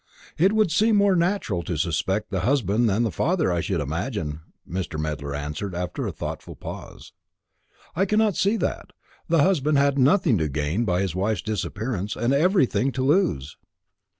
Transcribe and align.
"It 0.35 0.53
would 0.53 0.71
seem 0.71 0.95
more 0.95 1.15
natural 1.15 1.61
to 1.61 1.77
suspect 1.77 2.31
the 2.31 2.39
husband 2.39 2.89
than 2.89 3.03
the 3.03 3.11
father, 3.11 3.51
I 3.51 3.61
should 3.61 3.79
imagine," 3.79 4.41
Mr. 4.67 4.99
Medler 4.99 5.35
answered, 5.35 5.75
after 5.75 6.07
a 6.07 6.11
thoughtful 6.11 6.55
pause. 6.55 7.13
"I 7.95 8.05
cannot 8.07 8.35
see 8.35 8.57
that. 8.57 8.93
The 9.27 9.43
husband 9.43 9.77
had 9.77 9.99
nothing 9.99 10.39
to 10.39 10.47
gain 10.49 10.85
by 10.85 11.01
his 11.01 11.13
wife's 11.13 11.43
disappearance, 11.43 12.15
and 12.15 12.33
everything 12.33 12.91
to 12.93 13.03
lose." 13.03 13.57